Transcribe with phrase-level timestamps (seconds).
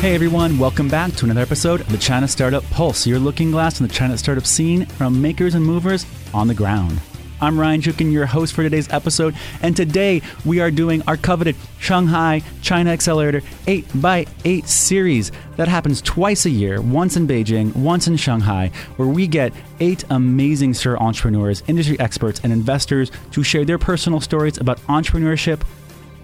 [0.00, 3.82] Hey everyone, welcome back to another episode of the China Startup Pulse, your looking glass
[3.82, 6.98] on the China startup scene from makers and movers on the ground.
[7.38, 11.54] I'm Ryan Jukin, your host for today's episode, and today we are doing our coveted
[11.80, 18.16] Shanghai China Accelerator 8x8 series that happens twice a year, once in Beijing, once in
[18.16, 23.78] Shanghai, where we get eight amazing STAR entrepreneurs, industry experts, and investors to share their
[23.78, 25.60] personal stories about entrepreneurship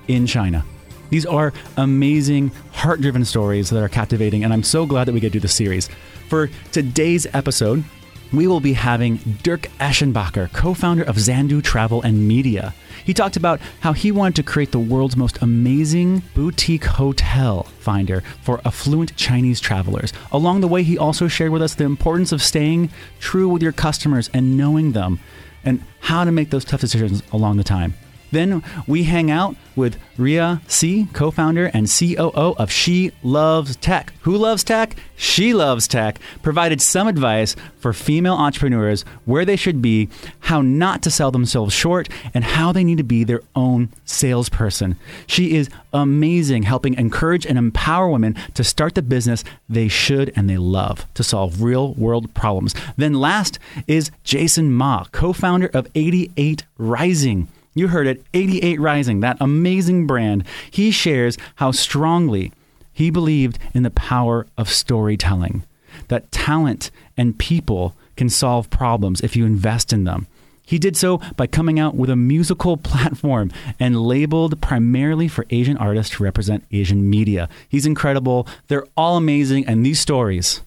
[0.09, 0.65] in China.
[1.11, 5.21] These are amazing, heart driven stories that are captivating, and I'm so glad that we
[5.21, 5.89] get to do the series.
[6.29, 7.85] For today's episode,
[8.33, 12.75] we will be having Dirk Eschenbacher, co founder of Xanadu Travel and Media.
[13.05, 18.23] He talked about how he wanted to create the world's most amazing boutique hotel finder
[18.43, 20.13] for affluent Chinese travelers.
[20.33, 23.73] Along the way, he also shared with us the importance of staying true with your
[23.73, 25.21] customers and knowing them
[25.65, 27.95] and how to make those tough decisions along the time.
[28.37, 34.13] Then we hang out with Ria C, co founder and COO of She Loves Tech.
[34.21, 34.95] Who loves tech?
[35.17, 36.19] She Loves Tech.
[36.43, 41.73] Provided some advice for female entrepreneurs where they should be, how not to sell themselves
[41.73, 44.99] short, and how they need to be their own salesperson.
[45.27, 50.51] She is amazing, helping encourage and empower women to start the business they should and
[50.51, 52.75] they love to solve real world problems.
[52.99, 57.49] Then last is Jason Ma, co founder of 88 Rising.
[57.77, 60.45] You heard it, 88 Rising, that amazing brand.
[60.71, 62.51] He shares how strongly
[62.91, 65.63] he believed in the power of storytelling,
[66.09, 70.27] that talent and people can solve problems if you invest in them.
[70.65, 75.77] He did so by coming out with a musical platform and labeled primarily for Asian
[75.77, 77.47] artists to represent Asian media.
[77.69, 78.49] He's incredible.
[78.69, 80.63] They're all amazing, and these stories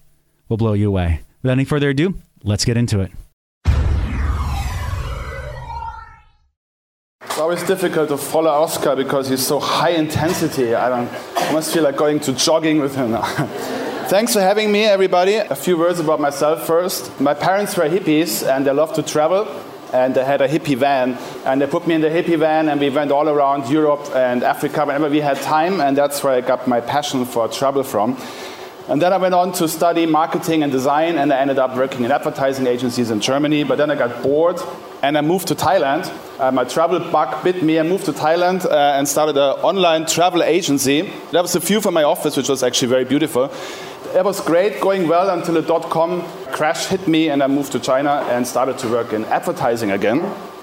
[0.48, 1.22] will blow you away.
[1.42, 2.14] Without any further ado,
[2.44, 3.10] let's get into it.
[7.50, 10.72] Always difficult to follow Oscar because he's so high intensity.
[10.72, 11.10] I don't.
[11.52, 13.22] Must feel like going to jogging with him now.
[14.06, 15.34] Thanks for having me, everybody.
[15.34, 17.20] A few words about myself first.
[17.20, 19.48] My parents were hippies and they loved to travel.
[19.92, 22.80] And they had a hippie van, and they put me in the hippie van, and
[22.80, 26.42] we went all around Europe and Africa whenever we had time, and that's where I
[26.42, 28.16] got my passion for travel from.
[28.90, 32.04] And then I went on to study marketing and design, and I ended up working
[32.04, 33.62] in advertising agencies in Germany.
[33.62, 34.60] But then I got bored,
[35.00, 36.10] and I moved to Thailand.
[36.40, 37.78] Uh, my travel bug bit me.
[37.78, 41.02] I moved to Thailand uh, and started an online travel agency.
[41.30, 43.48] That was a view from my office, which was actually very beautiful.
[44.12, 47.70] It was great, going well until the dot com crash hit me, and I moved
[47.72, 50.20] to China and started to work in advertising again.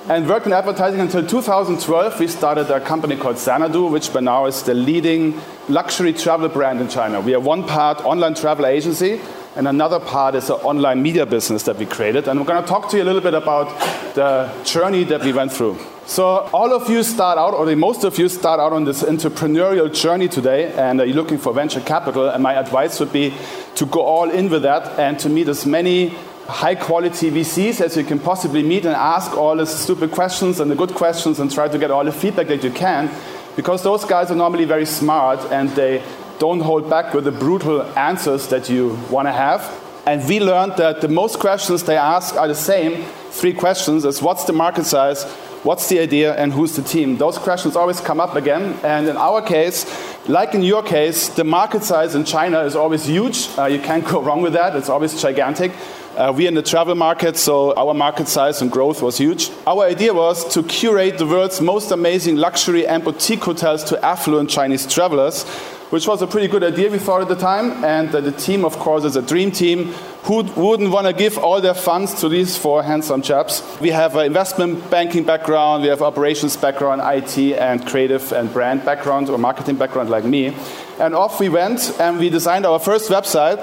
[0.09, 2.21] And worked in advertising until 2012.
[2.21, 5.37] We started a company called Xanadu, which by now is the leading
[5.67, 7.19] luxury travel brand in China.
[7.19, 9.19] We are one part online travel agency,
[9.57, 12.29] and another part is an online media business that we created.
[12.29, 13.67] And we're going to talk to you a little bit about
[14.15, 15.77] the journey that we went through.
[16.05, 19.03] So, all of you start out, or the most of you start out on this
[19.03, 22.29] entrepreneurial journey today, and you're looking for venture capital.
[22.29, 23.33] And my advice would be
[23.75, 26.15] to go all in with that and to meet as many
[26.47, 30.71] high quality VCs as you can possibly meet and ask all the stupid questions and
[30.71, 33.11] the good questions and try to get all the feedback that you can
[33.55, 36.01] because those guys are normally very smart and they
[36.39, 39.61] don't hold back with the brutal answers that you want to have.
[40.05, 44.21] And we learned that the most questions they ask are the same three questions as
[44.21, 45.25] what's the market size,
[45.63, 47.17] what's the idea, and who's the team.
[47.17, 48.79] Those questions always come up again.
[48.83, 49.85] And in our case,
[50.29, 53.49] like in your case, the market size in China is always huge.
[53.57, 55.73] Uh, you can't go wrong with that, it's always gigantic.
[56.17, 59.51] Uh, we're in the travel market, so our market size and growth was huge.
[59.67, 64.49] Our idea was to curate the world's most amazing luxury and boutique hotels to affluent
[64.49, 65.45] Chinese travelers
[65.89, 67.83] which was a pretty good idea, we thought at the time.
[67.83, 69.93] And uh, the team, of course, is a dream team.
[70.23, 73.63] Who wouldn't want to give all their funds to these four handsome chaps?
[73.79, 78.83] We have an investment banking background, we have operations background, IT, and creative and brand
[78.83, 80.53] background or marketing background like me.
[80.99, 83.57] And off we went, and we designed our first website.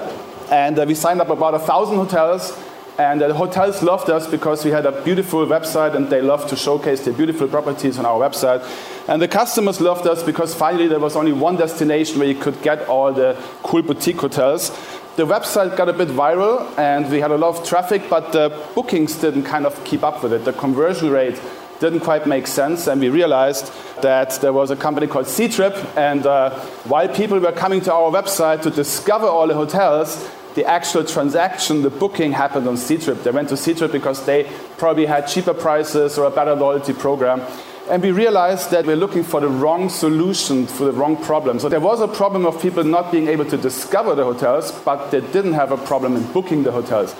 [0.51, 2.57] And uh, we signed up about a thousand hotels.
[2.97, 6.55] And the hotels loved us because we had a beautiful website and they loved to
[6.55, 8.63] showcase their beautiful properties on our website.
[9.09, 12.61] And the customers loved us because finally there was only one destination where you could
[12.61, 14.69] get all the cool boutique hotels.
[15.17, 18.49] The website got a bit viral and we had a lot of traffic, but the
[18.75, 20.45] bookings didn't kind of keep up with it.
[20.45, 21.41] The conversion rate
[21.79, 23.71] didn't quite make sense, and we realized
[24.01, 26.51] that there was a company called Ctrip, and uh,
[26.85, 31.81] while people were coming to our website to discover all the hotels, the actual transaction,
[31.81, 33.23] the booking happened on Ctrip.
[33.23, 37.41] They went to Ctrip because they probably had cheaper prices or a better loyalty program.
[37.89, 41.59] And we realized that we're looking for the wrong solution for the wrong problem.
[41.59, 45.11] So there was a problem of people not being able to discover the hotels, but
[45.11, 47.13] they didn't have a problem in booking the hotels.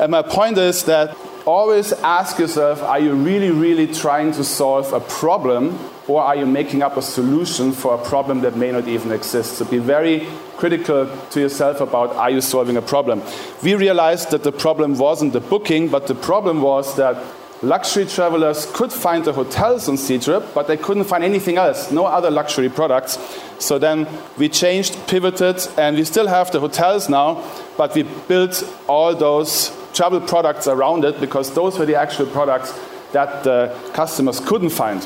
[0.00, 1.16] And my point is that
[1.48, 6.44] always ask yourself are you really, really trying to solve a problem or are you
[6.44, 9.54] making up a solution for a problem that may not even exist?
[9.54, 10.26] So be very
[10.58, 13.22] critical to yourself about are you solving a problem.
[13.62, 17.16] We realized that the problem wasn't the booking, but the problem was that
[17.62, 22.04] luxury travelers could find the hotels on Ctrip, but they couldn't find anything else, no
[22.04, 23.18] other luxury products.
[23.58, 24.06] So then
[24.36, 27.42] we changed, pivoted, and we still have the hotels now,
[27.76, 32.72] but we built all those travel products around it because those were the actual products
[33.10, 35.04] that the customers couldn't find.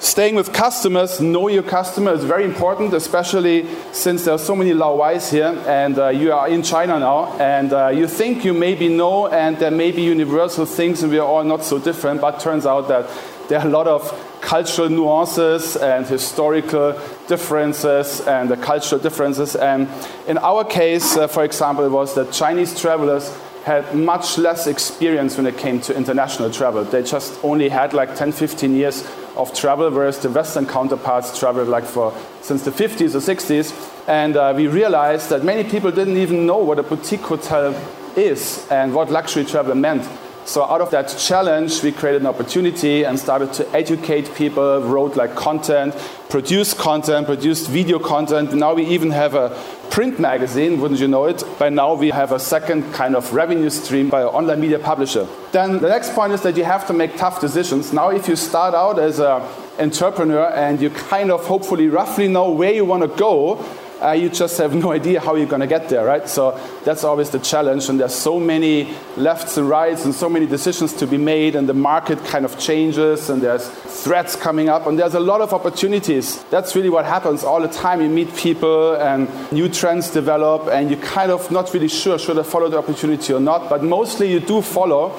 [0.00, 4.72] Staying with customers, know your customer is very important, especially since there are so many
[4.72, 8.88] Laowais here and uh, you are in China now and uh, you think you maybe
[8.88, 12.40] know and there may be universal things and we are all not so different, but
[12.40, 13.08] turns out that
[13.48, 14.02] there are a lot of
[14.40, 16.98] cultural nuances and historical
[17.28, 19.54] differences and the cultural differences.
[19.54, 19.88] And
[20.26, 23.32] in our case, uh, for example, it was that Chinese travelers
[23.64, 26.84] had much less experience when it came to international travel.
[26.84, 31.68] They just only had like 10, 15 years of travel, whereas the Western counterparts traveled
[31.68, 34.08] like for since the 50s or 60s.
[34.08, 37.74] And uh, we realized that many people didn't even know what a boutique hotel
[38.16, 40.08] is and what luxury travel meant.
[40.44, 45.16] So out of that challenge, we created an opportunity and started to educate people, wrote
[45.16, 45.94] like content,
[46.28, 48.52] produced content, produced video content.
[48.52, 49.50] Now we even have a
[49.90, 51.44] print magazine, wouldn't you know it?
[51.58, 55.28] By now we have a second kind of revenue stream by an online media publisher.
[55.52, 57.92] Then the next point is that you have to make tough decisions.
[57.92, 59.42] Now if you start out as an
[59.78, 63.56] entrepreneur and you kind of hopefully roughly know where you want to go,
[64.02, 66.28] uh, you just have no idea how you're going to get there, right?
[66.28, 67.88] So that's always the challenge.
[67.88, 71.68] And there's so many lefts and rights and so many decisions to be made, and
[71.68, 75.52] the market kind of changes, and there's threats coming up, and there's a lot of
[75.52, 76.42] opportunities.
[76.44, 78.00] That's really what happens all the time.
[78.00, 82.38] You meet people, and new trends develop, and you're kind of not really sure should
[82.38, 85.18] I follow the opportunity or not, but mostly you do follow.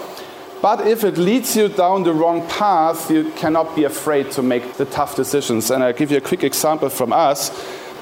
[0.61, 4.75] But if it leads you down the wrong path, you cannot be afraid to make
[4.75, 5.69] the tough decisions.
[5.69, 7.51] And I'll give you a quick example from us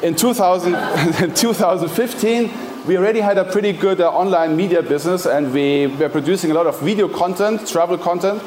[0.03, 0.73] in 2000,
[1.35, 2.51] 2015,
[2.87, 6.53] we already had a pretty good uh, online media business and we were producing a
[6.53, 8.41] lot of video content, travel content.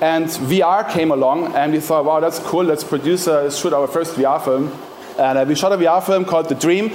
[0.00, 3.86] And VR came along and we thought, wow, that's cool, let's produce, a, shoot our
[3.86, 4.72] first VR film.
[5.18, 6.90] And uh, we shot a VR film called The Dream.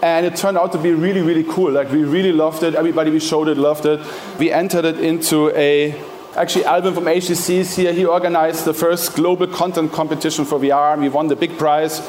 [0.00, 1.72] And it turned out to be really, really cool.
[1.72, 2.76] Like, we really loved it.
[2.76, 4.00] Everybody we showed it loved it.
[4.38, 6.00] We entered it into a
[6.36, 7.92] actually Alvin from HTC is here.
[7.92, 10.96] He organized the first global content competition for VR.
[10.96, 12.00] We won the big prize.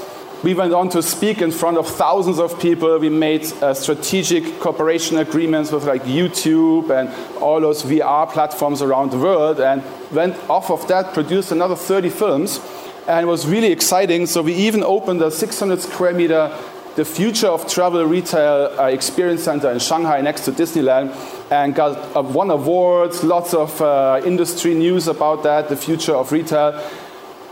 [0.41, 2.97] We went on to speak in front of thousands of people.
[2.97, 7.09] We made uh, strategic cooperation agreements with like YouTube and
[7.41, 9.83] all those VR platforms around the world and
[10.13, 12.61] went off of that, produced another 30 films.
[13.05, 14.27] And it was really exciting.
[14.27, 16.57] So we even opened a 600 square meter
[16.95, 21.15] the future of travel retail uh, experience center in Shanghai next to Disneyland
[21.51, 26.31] and got uh, won awards, lots of uh, industry news about that, the future of
[26.31, 26.81] retail.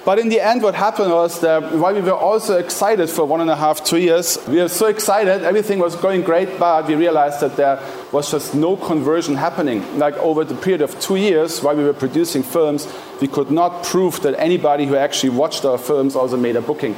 [0.07, 3.41] But in the end, what happened was that while we were also excited for one
[3.41, 6.95] and a half, two years, we were so excited, everything was going great, but we
[6.95, 7.77] realized that there
[8.13, 9.83] was just no conversion happening.
[9.99, 12.87] Like over the period of two years, while we were producing films,
[13.19, 16.95] we could not prove that anybody who actually watched our films also made a booking.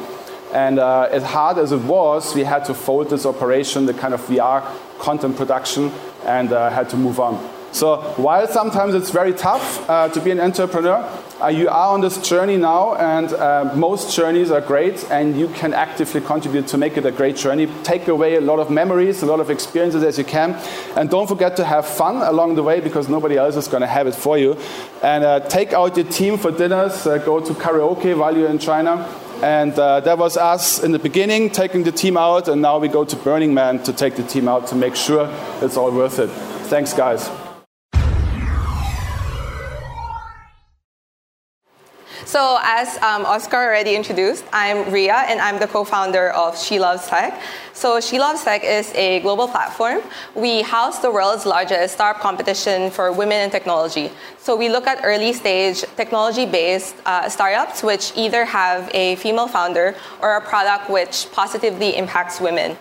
[0.53, 4.13] And uh, as hard as it was, we had to fold this operation, the kind
[4.13, 4.63] of VR
[4.99, 5.91] content production,
[6.25, 7.58] and uh, had to move on.
[7.71, 11.07] So while sometimes it's very tough uh, to be an entrepreneur,
[11.41, 15.47] uh, you are on this journey now, and uh, most journeys are great, and you
[15.49, 17.67] can actively contribute to make it a great journey.
[17.83, 20.55] Take away a lot of memories, a lot of experiences as you can,
[20.97, 23.87] and don't forget to have fun along the way because nobody else is going to
[23.87, 24.57] have it for you.
[25.01, 28.59] And uh, take out your team for dinners, uh, go to karaoke while you're in
[28.59, 29.07] China.
[29.41, 32.89] And uh, that was us in the beginning, taking the team out, and now we
[32.89, 35.29] go to Burning Man to take the team out to make sure
[35.61, 36.29] it's all worth it.
[36.67, 37.29] Thanks, guys.
[42.25, 47.07] So as um, Oscar already introduced, I'm Ria and I'm the co-founder of She Loves
[47.07, 47.41] Tech.
[47.73, 50.01] So She Loves Tech is a global platform.
[50.35, 54.11] We house the world's largest startup competition for women in technology.
[54.37, 59.95] So we look at early stage technology-based uh, startups which either have a female founder
[60.21, 62.77] or a product which positively impacts women.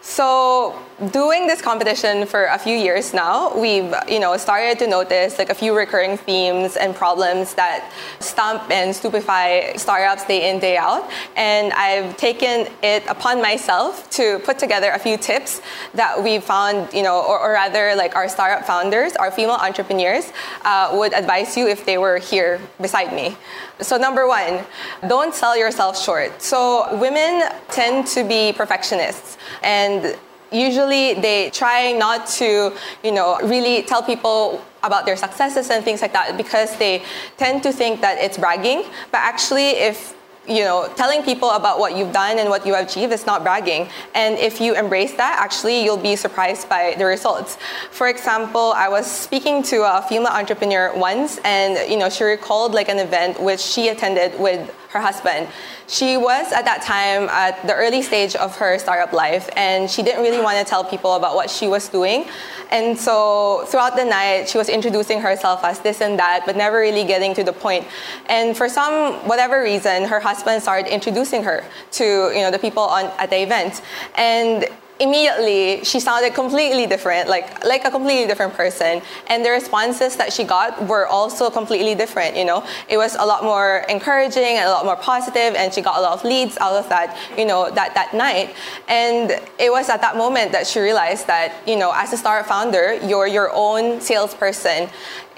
[0.00, 0.78] So
[1.12, 5.50] doing this competition for a few years now, we've you know started to notice like
[5.50, 11.08] a few recurring themes and problems that stump and stupefy startups day in day out.
[11.36, 15.62] And I've taken it upon myself to put together a few tips
[15.94, 20.32] that we found you know, or, or rather like our startup founders, our female entrepreneurs,
[20.64, 23.36] uh, would advise you if they were here beside me.
[23.80, 24.64] So number one,
[25.06, 26.42] don't sell yourself short.
[26.42, 30.16] So women tend to be perfectionists and
[30.52, 36.02] usually they try not to, you know, really tell people about their successes and things
[36.02, 37.02] like that because they
[37.36, 38.84] tend to think that it's bragging.
[39.10, 40.14] But actually, if
[40.48, 43.42] you know, telling people about what you've done and what you have achieved is not
[43.42, 43.88] bragging.
[44.14, 47.58] And if you embrace that, actually, you'll be surprised by the results.
[47.90, 52.72] For example, I was speaking to a female entrepreneur once, and you know, she recalled
[52.72, 55.48] like an event which she attended with her husband.
[55.88, 60.02] She was at that time at the early stage of her startup life, and she
[60.02, 62.26] didn't really want to tell people about what she was doing.
[62.70, 66.78] And so throughout the night, she was introducing herself as this and that, but never
[66.78, 67.86] really getting to the point.
[68.26, 72.82] And for some whatever reason, her husband started introducing her to you know the people
[72.82, 73.80] on at the event,
[74.14, 74.66] and
[75.00, 79.02] immediately she sounded completely different like like a completely different person.
[79.28, 82.64] And the responses that she got were also completely different you know?
[82.88, 86.02] It was a lot more encouraging and a lot more positive and she got a
[86.02, 88.54] lot of leads out of that you know that that night.
[88.88, 92.48] And it was at that moment that she realized that you know as a startup
[92.48, 94.88] founder you're your own salesperson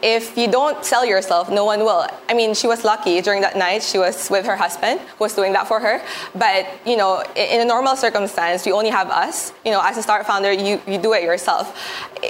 [0.02, 2.06] if you don't sell yourself, no one will.
[2.28, 3.82] I mean, she was lucky during that night.
[3.82, 6.02] She was with her husband, who was doing that for her.
[6.34, 9.52] But you know, in a normal circumstance, you only have us.
[9.64, 11.76] You know, as a start founder, you you do it yourself.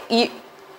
[0.08, 0.30] You,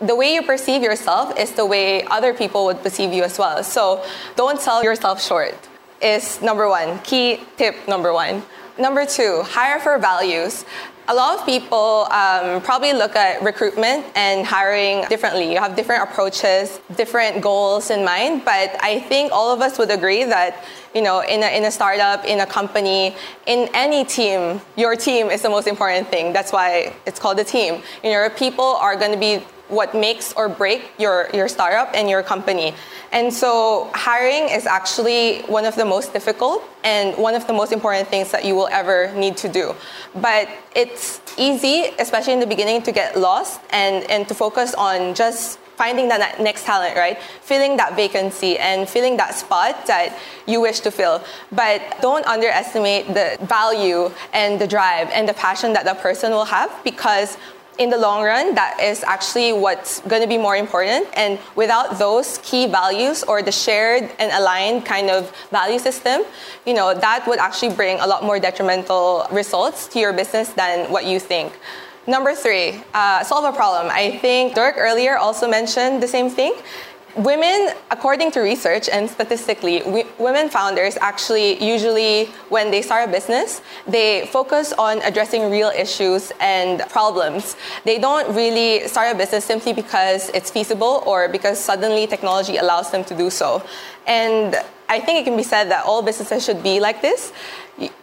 [0.02, 3.64] the way you perceive yourself is the way other people would perceive you as well.
[3.64, 4.04] So
[4.36, 5.56] don't sell yourself short.
[6.02, 8.44] Is number one key tip number one.
[8.80, 10.66] Number two, hire for values
[11.12, 15.52] a lot of people um, probably look at recruitment and hiring differently.
[15.52, 19.92] You have different approaches, different goals in mind, but I think all of us would
[19.92, 20.64] agree that
[20.96, 23.14] you know, in a, in a startup, in a company,
[23.46, 26.32] in any team, your team is the most important thing.
[26.32, 27.82] That's why it's called a team.
[28.04, 29.42] You know, people are going to be
[29.72, 32.76] what makes or break your, your startup and your company.
[33.12, 37.72] And so hiring is actually one of the most difficult and one of the most
[37.72, 39.76] important things that you will ever need to do.
[40.16, 45.14] But it's easy, especially in the beginning, to get lost and, and to focus on
[45.14, 47.18] just finding that next talent, right?
[47.42, 51.24] Filling that vacancy and filling that spot that you wish to fill.
[51.52, 56.46] But don't underestimate the value and the drive and the passion that the person will
[56.46, 57.38] have because
[57.82, 61.08] in the long run, that is actually what's going to be more important.
[61.16, 66.22] And without those key values or the shared and aligned kind of value system,
[66.66, 70.92] you know, that would actually bring a lot more detrimental results to your business than
[70.92, 71.54] what you think.
[72.08, 73.92] Number three, uh, solve a problem.
[73.92, 76.54] I think Dirk earlier also mentioned the same thing
[77.16, 83.12] women, according to research and statistically, we, women founders actually usually, when they start a
[83.12, 87.56] business, they focus on addressing real issues and problems.
[87.86, 92.92] They don't really start a business simply because it's feasible or because suddenly technology allows
[92.92, 93.64] them to do so.
[94.08, 94.56] And
[94.90, 97.32] I think it can be said that all businesses should be like this.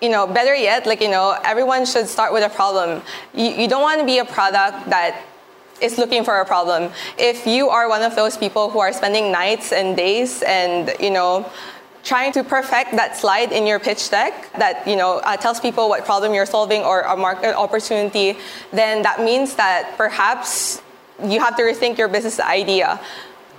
[0.00, 3.02] You know, better yet, like, you know, everyone should start with a problem.
[3.34, 5.22] You, you don't want to be a product that
[5.80, 6.92] is looking for a problem.
[7.18, 11.11] If you are one of those people who are spending nights and days and, you
[11.11, 11.50] know,
[12.04, 15.88] trying to perfect that slide in your pitch deck that you know uh, tells people
[15.88, 18.38] what problem you're solving or a market opportunity
[18.73, 20.80] then that means that perhaps
[21.25, 22.99] you have to rethink your business idea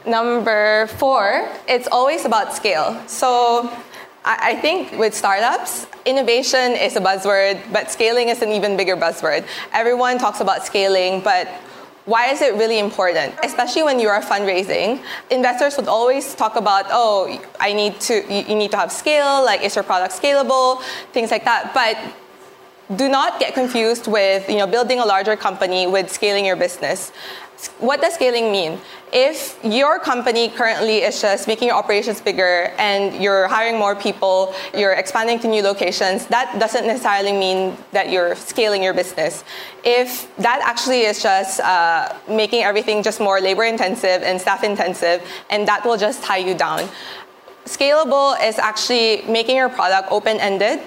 [0.08, 3.70] number four it's always about scale so
[4.26, 9.48] I think with startups, innovation is a buzzword, but scaling is an even bigger buzzword.
[9.72, 11.48] Everyone talks about scaling, but
[12.10, 13.36] why is it really important?
[13.44, 18.56] Especially when you are fundraising, investors would always talk about, oh, I need to, you
[18.56, 20.82] need to have scale, like is your product scalable,
[21.14, 21.72] things like that.
[21.74, 21.96] But
[22.98, 27.12] do not get confused with you know building a larger company with scaling your business
[27.80, 28.80] what does scaling mean?
[29.12, 34.54] If your company currently is just making your operations bigger and you're hiring more people,
[34.74, 39.44] you're expanding to new locations, that doesn't necessarily mean that you're scaling your business.
[39.84, 45.22] If that actually is just uh, making everything just more labor intensive and staff intensive,
[45.50, 46.88] and that will just tie you down.
[47.66, 50.80] Scalable is actually making your product open ended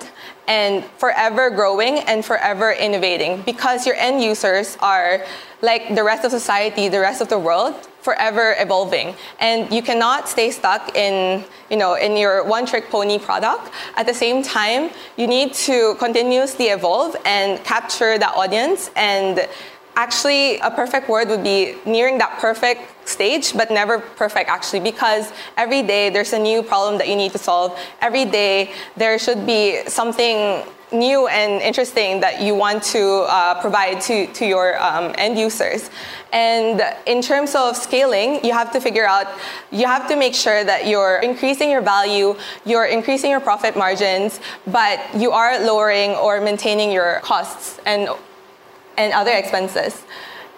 [0.53, 5.25] and forever growing and forever innovating because your end users are
[5.63, 9.15] like the rest of society, the rest of the world, forever evolving.
[9.41, 13.73] And you cannot stay stuck in, you know, in your one trick pony product.
[13.97, 19.49] At the same time, you need to continuously evolve and capture that audience and
[19.97, 25.33] actually a perfect word would be nearing that perfect stage but never perfect actually because
[25.57, 29.45] every day there's a new problem that you need to solve every day there should
[29.47, 35.15] be something new and interesting that you want to uh, provide to, to your um,
[35.19, 35.91] end users.
[36.33, 39.27] And in terms of scaling, you have to figure out,
[39.71, 44.41] you have to make sure that you're increasing your value, you're increasing your profit margins,
[44.67, 47.81] but you are lowering or maintaining your costs.
[47.87, 48.09] And
[48.97, 50.05] and other expenses.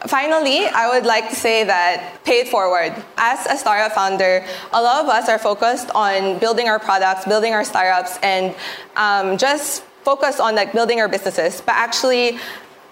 [0.07, 2.93] Finally, I would like to say that pay it forward.
[3.17, 7.55] As a startup founder, a lot of us are focused on building our products, building
[7.55, 8.55] our startups, and
[8.97, 11.63] um, just focus on like building our businesses.
[11.63, 12.39] But actually,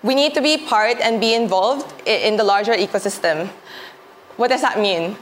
[0.03, 3.49] we need to be part and be involved in the larger ecosystem.
[4.37, 5.17] What does that mean?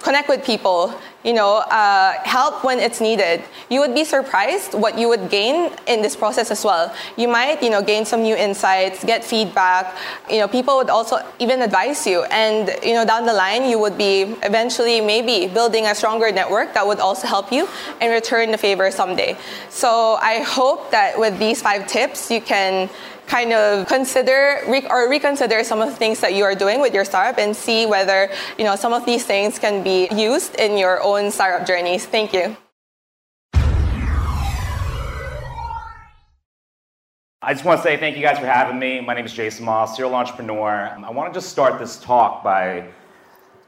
[0.00, 3.42] connect with people, you know, uh, help when it's needed.
[3.70, 6.94] You would be surprised what you would gain in this process as well.
[7.16, 9.96] You might, you know, gain some new insights, get feedback.
[10.30, 13.78] You know, people would also even advise you, and you know, down the line, you
[13.78, 17.68] would be eventually maybe building a stronger network that would also help you
[18.00, 19.36] and return the favor someday.
[19.70, 22.88] So I hope that with these five tips, you can
[23.28, 27.04] kind of consider or reconsider some of the things that you are doing with your
[27.04, 31.00] startup and see whether you know some of these things can be used in your
[31.02, 32.06] own startup journeys.
[32.06, 32.56] Thank you.
[37.40, 39.00] I just want to say thank you guys for having me.
[39.00, 40.90] My name is Jason Ma, serial entrepreneur.
[40.94, 42.88] Um, I want to just start this talk by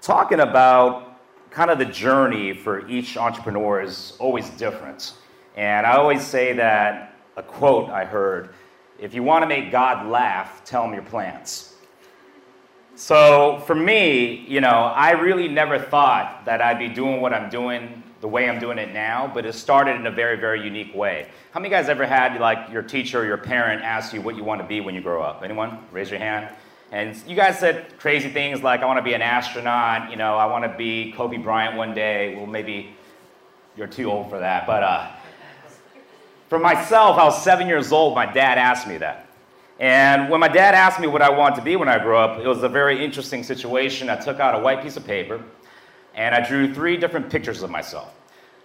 [0.02, 5.14] talking about kind of the journey for each entrepreneur is always different.
[5.56, 8.50] And I always say that a quote I heard
[9.00, 11.74] if you want to make God laugh, tell him your plans.
[12.94, 17.48] So for me, you know, I really never thought that I'd be doing what I'm
[17.48, 20.94] doing the way I'm doing it now, but it started in a very, very unique
[20.94, 21.28] way.
[21.52, 24.44] How many guys ever had like your teacher or your parent ask you what you
[24.44, 25.42] want to be when you grow up?
[25.42, 25.78] Anyone?
[25.90, 26.54] Raise your hand.
[26.92, 30.36] And you guys said crazy things like, I want to be an astronaut, you know,
[30.36, 32.34] I want to be Kobe Bryant one day.
[32.34, 32.94] Well, maybe
[33.76, 35.10] you're too old for that, but uh,
[36.50, 38.16] for myself, I was seven years old.
[38.16, 39.28] My dad asked me that.
[39.78, 42.40] And when my dad asked me what I wanted to be when I grew up,
[42.40, 44.10] it was a very interesting situation.
[44.10, 45.42] I took out a white piece of paper
[46.14, 48.12] and I drew three different pictures of myself.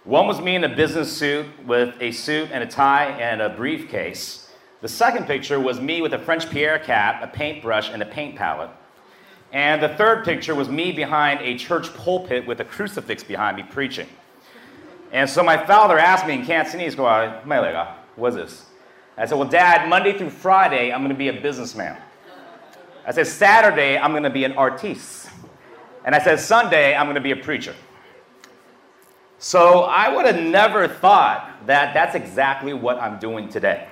[0.02, 3.50] One was me in a business suit with a suit and a tie and a
[3.50, 4.50] briefcase.
[4.82, 8.34] The second picture was me with a French Pierre cap, a paintbrush, and a paint
[8.34, 8.70] palette.
[9.52, 13.62] And the third picture was me behind a church pulpit with a crucifix behind me
[13.62, 14.08] preaching.
[15.12, 18.66] And so my father asked me in Cantonese, what is this?
[19.16, 21.96] I said, well, Dad, Monday through Friday, I'm going to be a businessman.
[23.06, 25.28] I said, Saturday, I'm going to be an artiste.
[26.04, 27.74] And I said, Sunday, I'm going to be a preacher.
[29.38, 33.88] So I would have never thought that that's exactly what I'm doing today.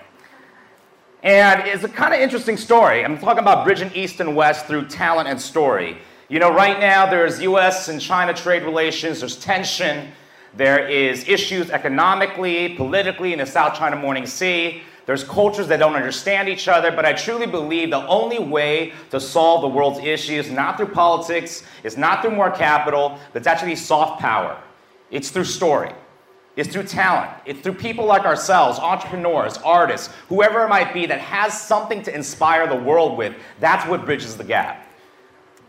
[1.23, 3.05] And it's a kind of interesting story.
[3.05, 5.99] I'm talking about bridging East and West through talent and story.
[6.29, 10.13] You know, right now there's US and China trade relations, there's tension
[10.57, 14.83] there is issues economically, politically in the South China Morning Sea.
[15.07, 19.21] There's cultures that don't understand each other, but I truly believe the only way to
[19.21, 23.77] solve the world's issues, not through politics, is not through more capital, but it's actually
[23.77, 24.59] soft power.
[25.11, 25.93] It's through story.
[26.57, 27.31] It's through talent.
[27.45, 32.15] It's through people like ourselves, entrepreneurs, artists, whoever it might be that has something to
[32.15, 33.35] inspire the world with.
[33.59, 34.84] That's what bridges the gap.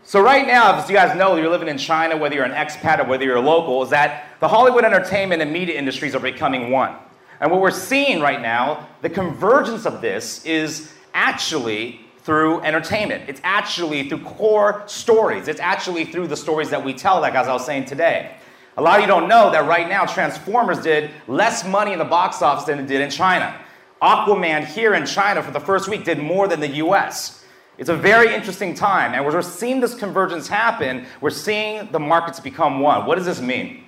[0.06, 3.00] So right now, as you guys know, you're living in China, whether you're an expat
[3.00, 6.70] or whether you're a local, is that the Hollywood entertainment and media industries are becoming
[6.70, 6.94] one.
[7.40, 13.24] And what we're seeing right now, the convergence of this is actually through entertainment.
[13.26, 15.48] It's actually through core stories.
[15.48, 18.36] It's actually through the stories that we tell, like as I was saying today.
[18.76, 22.04] A lot of you don't know that right now Transformers did less money in the
[22.04, 23.58] box office than it did in China.
[24.00, 27.42] Aquaman here in China for the first week did more than the US.
[27.78, 31.06] It's a very interesting time, and we're seeing this convergence happen.
[31.20, 33.04] We're seeing the markets become one.
[33.04, 33.84] What does this mean?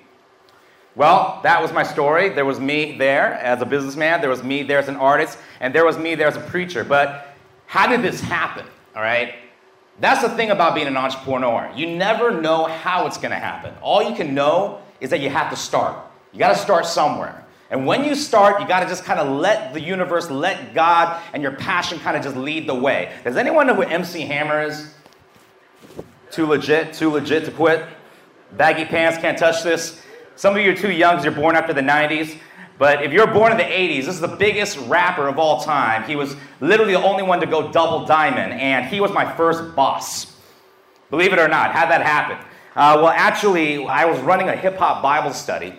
[0.95, 2.29] Well, that was my story.
[2.29, 5.75] There was me there as a businessman, there was me there as an artist, and
[5.75, 6.85] there was me there as a preacher.
[6.85, 7.35] But
[7.67, 8.67] how did this happen?
[8.95, 9.37] All right?
[10.01, 11.71] That's the thing about being an entrepreneur.
[11.75, 13.75] You never know how it's going to happen.
[13.81, 15.97] All you can know is that you have to start.
[16.33, 17.45] You got to start somewhere.
[17.71, 21.23] And when you start, you got to just kind of let the universe, let God
[21.35, 23.13] and your passion kind of just lead the way.
[23.25, 24.95] Does anyone know who MC Hammer is?
[26.31, 27.85] Too legit, too legit to quit?
[28.53, 30.01] Baggy pants, can't touch this.
[30.37, 32.39] Some of you are too young because you're born after the 90s.
[32.79, 36.05] But if you're born in the 80s, this is the biggest rapper of all time.
[36.05, 39.75] He was literally the only one to go double diamond, and he was my first
[39.75, 40.37] boss.
[41.11, 42.37] Believe it or not, how'd that happen?
[42.77, 45.75] Uh, well, actually, I was running a hip hop Bible study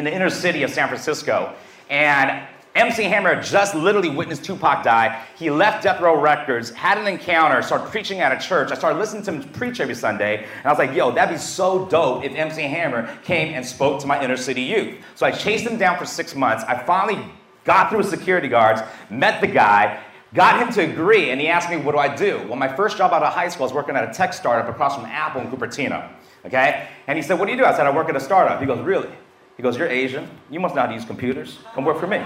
[0.00, 1.54] in the inner city of San Francisco.
[1.90, 2.42] And
[2.74, 5.22] MC Hammer just literally witnessed Tupac die.
[5.36, 8.72] He left Death Row Records, had an encounter, started preaching at a church.
[8.72, 11.38] I started listening to him preach every Sunday, and I was like, yo, that'd be
[11.38, 15.04] so dope if MC Hammer came and spoke to my inner city youth.
[15.16, 16.64] So I chased him down for six months.
[16.66, 17.22] I finally
[17.64, 20.00] got through security guards, met the guy,
[20.32, 22.38] got him to agree, and he asked me, what do I do?
[22.46, 24.70] Well, my first job out of high school, I was working at a tech startup
[24.72, 26.08] across from Apple in Cupertino.
[26.46, 26.88] Okay?
[27.06, 27.64] And he said, what do you do?
[27.64, 28.60] I said, I work at a startup.
[28.60, 29.10] He goes, really?
[29.60, 30.26] He goes, You're Asian.
[30.48, 31.58] You must not use computers.
[31.74, 32.16] Come work for me.
[32.16, 32.24] I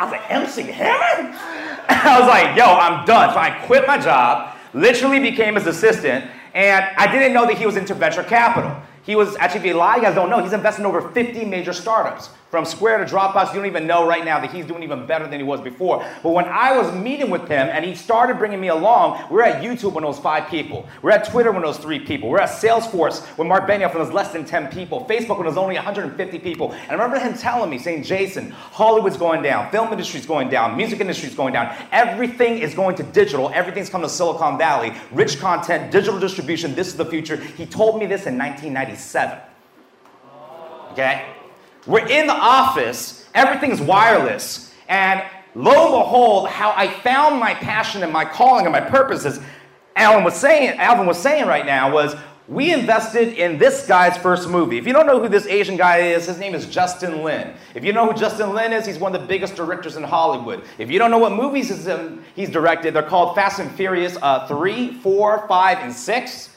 [0.00, 1.32] was like, MC Hammer?
[1.88, 3.32] I was like, yo, I'm done.
[3.32, 7.64] So I quit my job, literally became his assistant, and I didn't know that he
[7.64, 8.76] was into venture capital.
[9.04, 11.44] He was actually, if you lie, you guys don't know, he's invested in over 50
[11.44, 12.30] major startups.
[12.50, 15.26] From Square to Dropbox, you don't even know right now that he's doing even better
[15.26, 16.06] than he was before.
[16.22, 19.42] But when I was meeting with him and he started bringing me along, we are
[19.42, 20.88] at YouTube when it was five people.
[21.02, 22.30] We are at Twitter when it was three people.
[22.30, 25.04] We are at Salesforce when Mark Benioff when it was less than 10 people.
[25.06, 26.70] Facebook when it was only 150 people.
[26.72, 30.76] And I remember him telling me, saying, Jason, Hollywood's going down, film industry's going down,
[30.76, 31.76] music industry's going down.
[31.90, 33.50] Everything is going to digital.
[33.54, 34.94] Everything's coming to Silicon Valley.
[35.10, 37.36] Rich content, digital distribution, this is the future.
[37.36, 39.40] He told me this in 1997.
[40.92, 41.35] Okay?
[41.86, 45.22] We're in the office, everything's wireless, and
[45.54, 49.40] lo and behold, how I found my passion and my calling and my purpose, as
[49.94, 52.16] Alan was saying, Alvin was saying right now, was
[52.48, 54.78] we invested in this guy's first movie.
[54.78, 57.54] If you don't know who this Asian guy is, his name is Justin Lin.
[57.74, 60.62] If you know who Justin Lin is, he's one of the biggest directors in Hollywood.
[60.78, 61.68] If you don't know what movies
[62.36, 66.56] he's directed, they're called Fast and Furious uh, 3, 4, 5, and 6,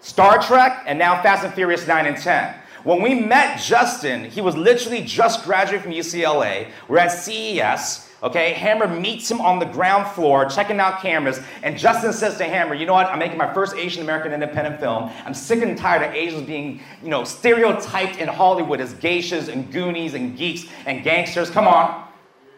[0.00, 2.54] Star Trek, and now Fast and Furious 9 and 10.
[2.84, 6.68] When we met Justin, he was literally just graduated from UCLA.
[6.86, 8.10] We're at CES.
[8.22, 12.44] Okay, Hammer meets him on the ground floor, checking out cameras, and Justin says to
[12.44, 13.06] Hammer, "You know what?
[13.06, 15.10] I'm making my first Asian American independent film.
[15.24, 19.70] I'm sick and tired of Asians being, you know, stereotyped in Hollywood as geishas and
[19.72, 21.50] goonies and geeks and gangsters.
[21.50, 22.06] Come on,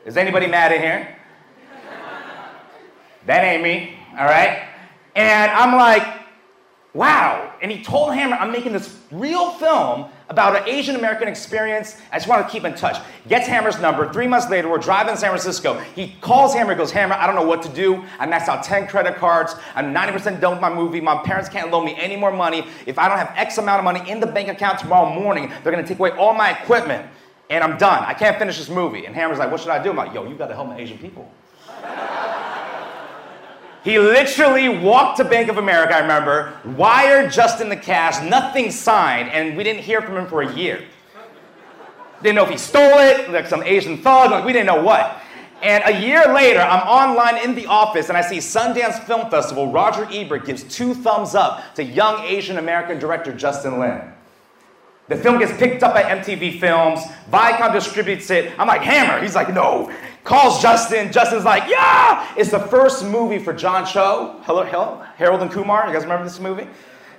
[0.05, 1.17] is anybody mad in here?
[3.27, 3.97] that ain't me.
[4.19, 4.69] All right."
[5.15, 6.07] And I'm like,
[6.95, 11.97] "Wow!" And he told Hammer, "I'm making this real film about an Asian American experience.
[12.11, 13.01] I just want to keep in touch.
[13.29, 14.13] Gets Hammer's number.
[14.13, 15.79] Three months later, we're driving to San Francisco.
[15.95, 18.05] He calls Hammer, goes, Hammer, I don't know what to do.
[18.19, 19.55] I maxed out 10 credit cards.
[19.75, 21.01] I'm 90% done with my movie.
[21.01, 22.67] My parents can't loan me any more money.
[22.87, 25.73] If I don't have X amount of money in the bank account tomorrow morning, they're
[25.73, 27.07] going to take away all my equipment.
[27.49, 28.03] And I'm done.
[28.05, 29.07] I can't finish this movie.
[29.07, 29.91] And Hammer's like, what should I do?
[29.91, 31.31] I'm like, yo, you got to help my Asian people.
[33.87, 39.31] He literally walked to Bank of America, I remember, wired Justin the cash, nothing signed,
[39.31, 40.83] and we didn't hear from him for a year.
[42.21, 45.23] Didn't know if he stole it, like some Asian thug, like we didn't know what.
[45.63, 49.71] And a year later, I'm online in the office and I see Sundance Film Festival,
[49.71, 54.03] Roger Ebert gives two thumbs up to young Asian American director Justin Lin.
[55.09, 57.01] The film gets picked up by MTV Films.
[57.31, 58.53] Viacom distributes it.
[58.59, 59.23] I'm like, Hammer.
[59.23, 59.93] He's like, no.
[60.27, 61.13] Calls Justin.
[61.13, 62.35] Justin's like, yeah.
[62.37, 64.41] It's the first movie for John Cho.
[64.43, 65.01] Hello, hello.
[65.15, 65.87] Harold and Kumar.
[65.87, 66.67] You guys remember this movie?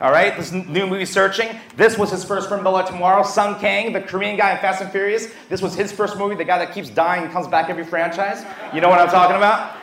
[0.01, 1.57] All right, this new movie, Searching.
[1.77, 3.23] This was his first film, Bella Tomorrow.
[3.23, 5.31] Sung Kang, the Korean guy in Fast and Furious.
[5.47, 8.45] This was his first movie, the guy that keeps dying and comes back every franchise.
[8.75, 9.77] You know what I'm talking about?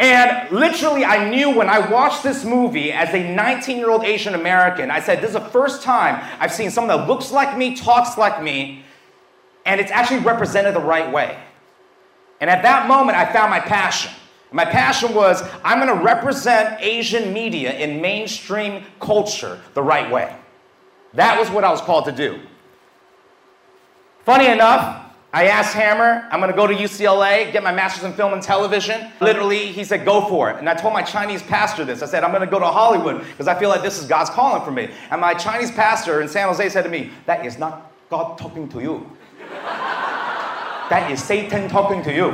[0.00, 4.34] And literally, I knew when I watched this movie as a 19 year old Asian
[4.34, 7.76] American, I said, This is the first time I've seen someone that looks like me,
[7.76, 8.82] talks like me,
[9.64, 11.38] and it's actually represented the right way.
[12.40, 14.12] And at that moment, I found my passion.
[14.52, 20.36] My passion was I'm going to represent Asian media in mainstream culture the right way.
[21.14, 22.40] That was what I was called to do.
[24.24, 28.32] Funny enough, I asked Hammer, I'm gonna go to UCLA, get my master's in film
[28.32, 29.12] and television.
[29.20, 30.56] Literally, he said, go for it.
[30.56, 32.00] And I told my Chinese pastor this.
[32.00, 34.64] I said, I'm gonna go to Hollywood because I feel like this is God's calling
[34.64, 34.88] for me.
[35.10, 38.66] And my Chinese pastor in San Jose said to me, That is not God talking
[38.70, 39.16] to you.
[40.90, 42.30] That is Satan talking to you.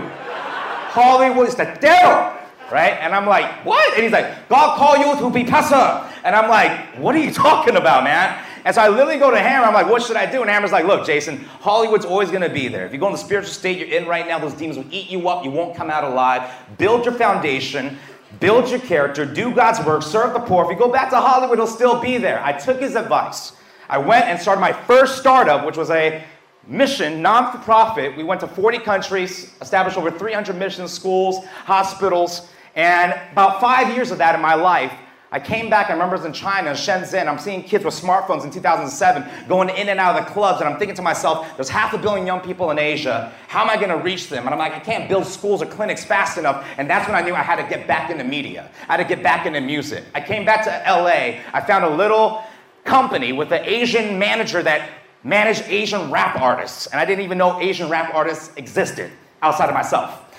[0.92, 2.38] Hollywood is the devil.
[2.70, 2.96] Right?
[3.00, 3.92] And I'm like, what?
[3.94, 6.10] And he's like, God called you to be pastor.
[6.24, 8.42] And I'm like, what are you talking about, man?
[8.64, 9.66] And so I literally go to Hammer.
[9.66, 10.40] I'm like, what should I do?
[10.40, 12.86] And Hammer's like, look, Jason, Hollywood's always going to be there.
[12.86, 15.10] If you go in the spiritual state you're in right now, those demons will eat
[15.10, 15.44] you up.
[15.44, 16.50] You won't come out alive.
[16.78, 17.98] Build your foundation.
[18.40, 19.26] Build your character.
[19.26, 20.02] Do God's work.
[20.02, 20.64] Serve the poor.
[20.64, 22.42] If you go back to Hollywood, it'll still be there.
[22.42, 23.52] I took his advice.
[23.88, 26.24] I went and started my first startup, which was a
[26.66, 28.16] mission, non profit.
[28.16, 34.10] We went to 40 countries, established over 300 mission schools, hospitals, and about five years
[34.10, 34.92] of that in my life,
[35.34, 37.26] I came back, I remember I was in China, Shenzhen.
[37.26, 40.68] I'm seeing kids with smartphones in 2007 going in and out of the clubs, and
[40.68, 43.32] I'm thinking to myself, there's half a billion young people in Asia.
[43.48, 44.44] How am I gonna reach them?
[44.44, 46.66] And I'm like, I can't build schools or clinics fast enough.
[46.76, 48.70] And that's when I knew I had to get back into media.
[48.90, 50.04] I had to get back into music.
[50.14, 51.40] I came back to LA.
[51.54, 52.44] I found a little
[52.84, 54.86] company with an Asian manager that
[55.24, 56.86] managed Asian rap artists.
[56.86, 60.34] And I didn't even know Asian rap artists existed outside of myself.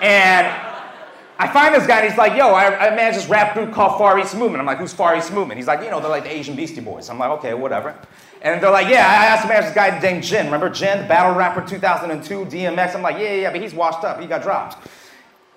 [0.00, 0.46] And
[1.38, 3.98] I find this guy and he's like, yo, I, I manage this rap group called
[3.98, 4.60] Far East Movement.
[4.60, 5.58] I'm like, who's Far East Movement?
[5.58, 7.10] He's like, you know, they're like the Asian Beastie Boys.
[7.10, 7.94] I'm like, okay, whatever.
[8.40, 10.46] And they're like, yeah, I asked to manage this guy named Jin.
[10.46, 12.94] Remember Jin, the battle rapper 2002, DMX?
[12.94, 14.20] I'm like, yeah, yeah, but he's washed up.
[14.20, 14.86] He got dropped.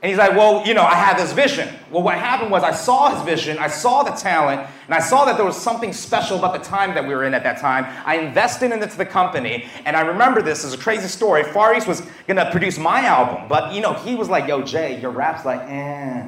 [0.01, 1.67] And he's like, Well, you know, I had this vision.
[1.91, 5.25] Well, what happened was I saw his vision, I saw the talent, and I saw
[5.25, 7.85] that there was something special about the time that we were in at that time.
[8.05, 11.43] I invested into the company, and I remember this as a crazy story.
[11.43, 14.99] Far East was gonna produce my album, but you know, he was like, Yo, Jay,
[15.01, 16.27] your rap's like, eh.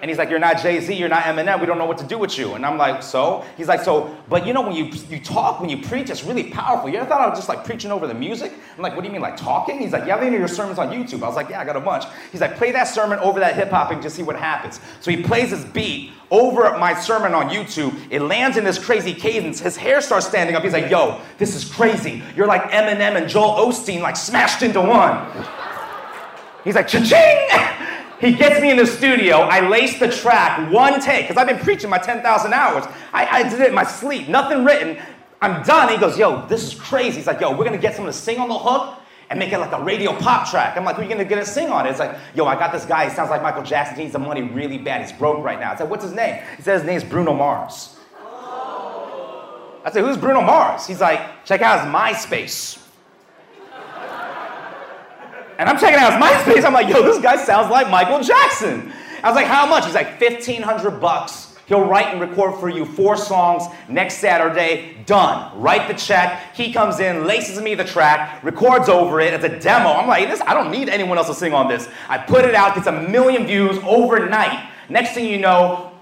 [0.00, 2.06] And he's like, You're not Jay Z, you're not Eminem, we don't know what to
[2.06, 2.54] do with you.
[2.54, 3.44] And I'm like, So?
[3.56, 6.44] He's like, So, but you know, when you, you talk, when you preach, it's really
[6.50, 6.88] powerful.
[6.88, 8.52] You ever thought I was just like preaching over the music?
[8.76, 9.78] I'm like, What do you mean, like talking?
[9.78, 11.22] He's like, Yeah, I think your sermons on YouTube.
[11.22, 12.04] I was like, Yeah, I got a bunch.
[12.32, 14.80] He's like, Play that sermon over that hip hop and just see what happens.
[15.00, 17.94] So he plays his beat over my sermon on YouTube.
[18.10, 19.60] It lands in this crazy cadence.
[19.60, 20.62] His hair starts standing up.
[20.62, 22.22] He's like, Yo, this is crazy.
[22.34, 25.26] You're like Eminem and Joel Osteen, like smashed into one.
[26.64, 27.76] He's like, Cha-ching!
[28.20, 29.38] He gets me in the studio.
[29.38, 32.84] I lace the track, one take, because I've been preaching my 10,000 hours.
[33.12, 34.98] I, I did it in my sleep, nothing written.
[35.40, 35.88] I'm done.
[35.88, 37.16] He goes, Yo, this is crazy.
[37.16, 38.98] He's like, Yo, we're gonna get someone to sing on the hook
[39.30, 40.76] and make it like a radio pop track.
[40.76, 41.90] I'm like, who are you gonna get to sing on it?
[41.90, 44.18] It's like, yo, I got this guy, he sounds like Michael Jackson, he needs the
[44.18, 45.72] money really bad, he's broke right now.
[45.72, 46.42] I said, what's his name?
[46.56, 47.96] He said his name's Bruno Mars.
[49.82, 50.86] I said, who's Bruno Mars?
[50.86, 52.79] He's like, check out his MySpace.
[55.60, 56.64] And I'm checking out his MySpace.
[56.64, 58.90] I'm like, yo, this guy sounds like Michael Jackson.
[59.22, 59.84] I was like, how much?
[59.84, 61.54] He's like, 1500 bucks.
[61.66, 64.96] He'll write and record for you four songs next Saturday.
[65.04, 65.60] Done.
[65.60, 66.56] Write the check.
[66.56, 69.34] He comes in, laces me the track, records over it.
[69.34, 69.90] It's a demo.
[69.90, 71.90] I'm like, this, I don't need anyone else to sing on this.
[72.08, 74.66] I put it out, gets a million views overnight.
[74.88, 75.92] Next thing you know,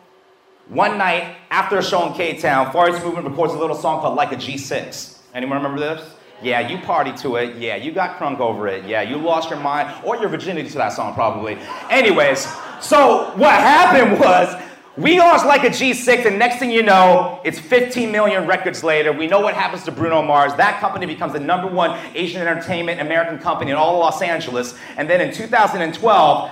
[0.69, 4.03] one night after a show in K Town, Far East Movement records a little song
[4.03, 5.19] called Like a G6.
[5.35, 6.15] Anyone remember this?
[6.41, 7.57] Yeah, you party to it.
[7.57, 8.85] Yeah, you got crunk over it.
[8.85, 11.59] Yeah, you lost your mind or your virginity to that song, probably.
[11.91, 12.47] Anyways,
[12.81, 14.55] so what happened was
[14.97, 19.13] we launched like a G6, and next thing you know, it's 15 million records later.
[19.13, 20.55] We know what happens to Bruno Mars.
[20.57, 24.75] That company becomes the number one Asian entertainment American company in all of Los Angeles.
[24.97, 26.51] And then in 2012,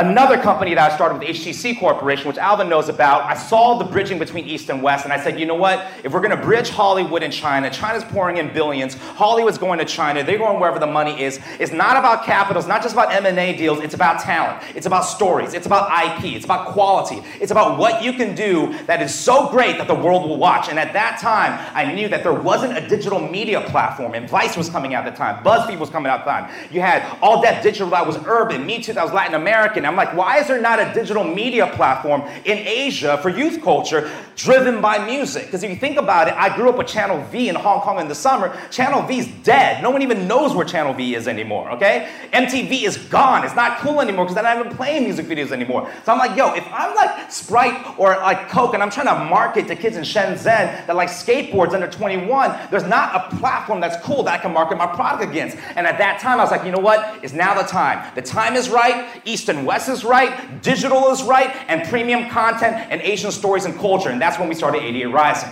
[0.00, 3.84] another company that I started with HTC Corporation, which Alvin knows about, I saw the
[3.84, 5.86] bridging between East and West, and I said, you know what?
[6.02, 9.84] If we're going to bridge Hollywood and China, China's pouring in billions, Hollywood's going to
[9.84, 11.38] China, they're going wherever the money is.
[11.58, 15.02] It's not about capital, it's not just about M&A deals, it's about talent, it's about
[15.02, 19.14] stories, it's about IP, it's about quality, it's about what you can do that is
[19.14, 20.68] so great that the world will watch.
[20.68, 24.56] And at that time, I knew that there wasn't a digital media platform, and Vice
[24.56, 26.72] was coming out at the time, BuzzFeed was coming out at the time.
[26.72, 30.14] You had All Def Digital that was urban, Mitú that was Latin American, I'm like,
[30.16, 35.04] why is there not a digital media platform in Asia for youth culture driven by
[35.04, 35.46] music?
[35.46, 37.98] Because if you think about it, I grew up with Channel V in Hong Kong
[37.98, 38.56] in the summer.
[38.70, 39.82] Channel V is dead.
[39.82, 42.08] No one even knows where Channel V is anymore, okay?
[42.32, 43.44] MTV is gone.
[43.44, 45.90] It's not cool anymore because they're not even playing music videos anymore.
[46.04, 49.24] So I'm like, yo, if I'm like Sprite or like Coke and I'm trying to
[49.24, 54.02] market to kids in Shenzhen that like skateboards under 21, there's not a platform that's
[54.04, 55.56] cool that I can market my product against.
[55.74, 57.22] And at that time, I was like, you know what?
[57.24, 58.14] It's now the time.
[58.14, 59.20] The time is right.
[59.24, 63.76] East and West is right digital is right, and premium content and Asian stories and
[63.78, 64.10] culture.
[64.10, 65.50] And that's when we started 88 Rising.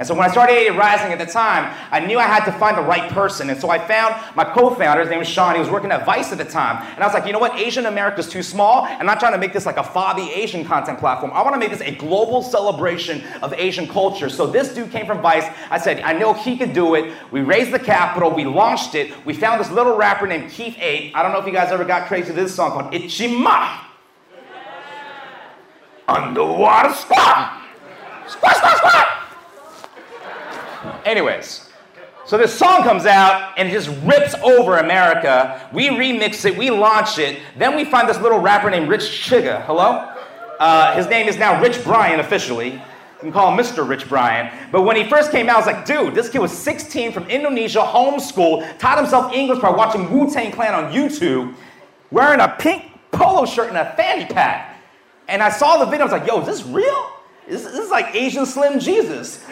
[0.00, 2.52] And so when I started 88 Rising at the time, I knew I had to
[2.52, 3.50] find the right person.
[3.50, 6.32] And so I found my co-founder, his name was Sean, he was working at Vice
[6.32, 6.82] at the time.
[6.94, 8.84] And I was like, you know what, Asian America is too small.
[8.84, 11.32] I'm not trying to make this like a fobby Asian content platform.
[11.34, 14.30] I want to make this a global celebration of Asian culture.
[14.30, 15.44] So this dude came from Vice.
[15.70, 17.12] I said, I know he could do it.
[17.30, 19.12] We raised the capital, we launched it.
[19.26, 21.14] We found this little rapper named Keith Ape.
[21.14, 23.36] I don't know if you guys ever got crazy to this song called It G
[23.36, 23.84] Ma
[26.08, 27.60] underwater squat.
[28.26, 29.19] Squat, squat, squat.
[31.04, 31.68] Anyways,
[32.26, 35.68] so this song comes out and it just rips over America.
[35.72, 37.40] We remix it, we launch it.
[37.58, 39.64] Then we find this little rapper named Rich Chigga.
[39.64, 40.14] Hello?
[40.58, 42.72] Uh, his name is now Rich Brian officially.
[42.72, 42.80] You
[43.18, 43.86] can call him Mr.
[43.86, 44.50] Rich Brian.
[44.72, 47.28] But when he first came out, I was like, dude, this kid was 16 from
[47.28, 51.54] Indonesia, homeschooled, taught himself English by watching Wu Tang Clan on YouTube,
[52.10, 54.80] wearing a pink polo shirt and a fanny pack.
[55.28, 57.10] And I saw the video, I was like, yo, is this real?
[57.46, 59.44] This is like Asian Slim Jesus.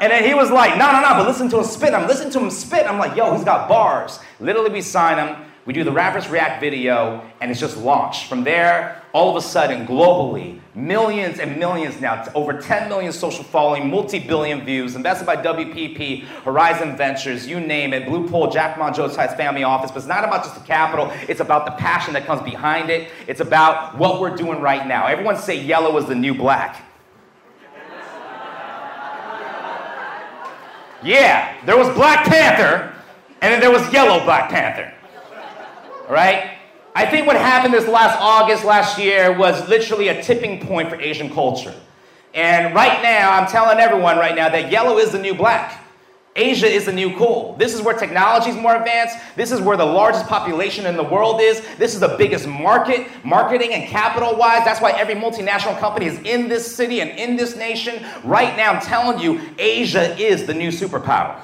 [0.00, 1.94] And then he was like, no, no, no, but listen to him spit.
[1.94, 2.86] I'm listening to him spit.
[2.86, 4.18] I'm like, yo, he's got bars.
[4.40, 5.44] Literally, we sign him.
[5.66, 8.28] We do the Rappers React video, and it's just launched.
[8.28, 13.42] From there, all of a sudden, globally, millions and millions now, over 10 million social
[13.42, 18.76] following, multi billion views, invested by WPP, Horizon Ventures, you name it, Blue Pool, Jack
[18.76, 19.90] Monjo's family office.
[19.90, 23.08] But it's not about just the capital, it's about the passion that comes behind it.
[23.26, 25.06] It's about what we're doing right now.
[25.06, 26.82] Everyone say yellow is the new black.
[31.04, 32.94] Yeah, there was Black Panther,
[33.42, 34.92] and then there was yellow Black Panther.
[36.08, 36.58] All right?
[36.94, 40.98] I think what happened this last August last year was literally a tipping point for
[41.00, 41.74] Asian culture.
[42.32, 45.83] And right now, I'm telling everyone right now that yellow is the new black.
[46.36, 47.54] Asia is the new cool.
[47.58, 49.16] This is where technology is more advanced.
[49.36, 51.64] This is where the largest population in the world is.
[51.76, 54.64] This is the biggest market, marketing and capital wise.
[54.64, 58.04] That's why every multinational company is in this city and in this nation.
[58.24, 61.40] Right now, I'm telling you, Asia is the new superpower.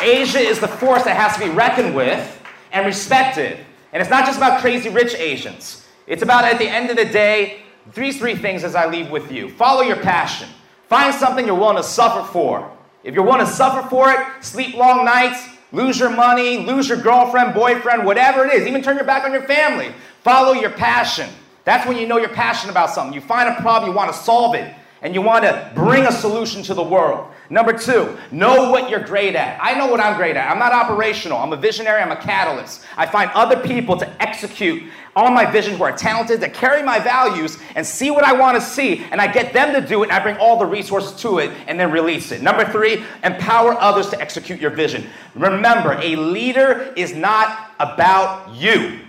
[0.00, 2.42] Asia is the force that has to be reckoned with
[2.72, 3.58] and respected.
[3.92, 5.86] And it's not just about crazy rich Asians.
[6.08, 7.62] It's about, at the end of the day,
[7.94, 9.48] these three things as I leave with you.
[9.48, 10.48] Follow your passion.
[10.88, 12.70] Find something you're willing to suffer for.
[13.04, 16.98] If you're willing to suffer for it, sleep long nights, lose your money, lose your
[16.98, 19.92] girlfriend, boyfriend, whatever it is, even turn your back on your family.
[20.22, 21.28] Follow your passion.
[21.64, 23.14] That's when you know you're passionate about something.
[23.14, 26.12] You find a problem, you want to solve it, and you want to bring a
[26.12, 27.28] solution to the world.
[27.52, 29.58] Number two, know what you're great at.
[29.62, 30.50] I know what I'm great at.
[30.50, 31.36] I'm not operational.
[31.36, 32.00] I'm a visionary.
[32.00, 32.82] I'm a catalyst.
[32.96, 34.84] I find other people to execute
[35.14, 38.54] on my vision who are talented, that carry my values, and see what I want
[38.56, 41.12] to see, and I get them to do it, and I bring all the resources
[41.20, 42.40] to it, and then release it.
[42.40, 45.06] Number three, empower others to execute your vision.
[45.34, 49.00] Remember, a leader is not about you.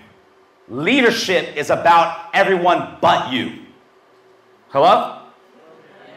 [0.67, 3.59] Leadership is about everyone but you.
[4.67, 5.21] Hello?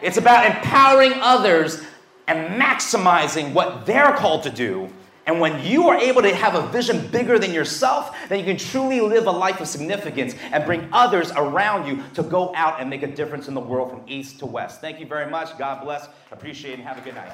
[0.03, 1.87] It's about empowering others
[2.29, 4.89] and maximizing what they're called to do.
[5.27, 8.57] And when you are able to have a vision bigger than yourself, then you can
[8.57, 12.89] truly live a life of significance and bring others around you to go out and
[12.89, 14.81] make a difference in the world from east to west.
[14.81, 15.59] Thank you very much.
[15.59, 16.09] God bless.
[16.31, 16.79] Appreciate it.
[16.79, 17.33] And have a good night.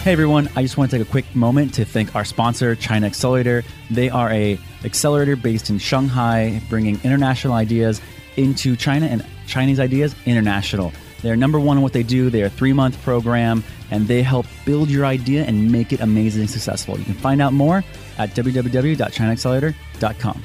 [0.00, 3.04] Hey everyone, I just want to take a quick moment to thank our sponsor, China
[3.04, 3.62] Accelerator.
[3.90, 8.00] They are a accelerator based in Shanghai, bringing international ideas
[8.38, 10.94] into China and Chinese ideas international.
[11.22, 12.30] They're number one in what they do.
[12.30, 16.40] They're a three month program and they help build your idea and make it amazing
[16.42, 16.98] and successful.
[16.98, 17.84] You can find out more
[18.18, 20.42] at www.chinaaccelerator.com.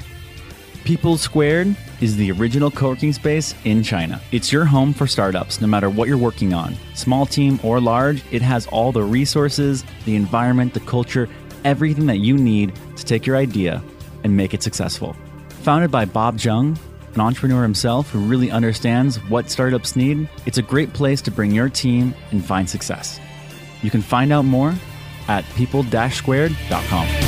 [0.84, 4.20] People Squared is the original co working space in China.
[4.30, 6.76] It's your home for startups, no matter what you're working on.
[6.94, 11.28] Small team or large, it has all the resources, the environment, the culture,
[11.64, 13.82] everything that you need to take your idea
[14.22, 15.16] and make it successful.
[15.62, 16.78] Founded by Bob Jung,
[17.16, 21.50] an entrepreneur himself who really understands what startups need, it's a great place to bring
[21.50, 23.18] your team and find success.
[23.82, 24.74] You can find out more
[25.28, 27.25] at people-squared.com.